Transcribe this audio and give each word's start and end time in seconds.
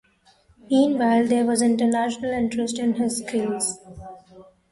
Meanwhile, 0.67 1.27
there 1.27 1.45
was 1.45 1.61
international 1.61 2.31
interest 2.31 2.79
in 2.79 2.95
his 2.95 3.17
skills. 3.19 3.77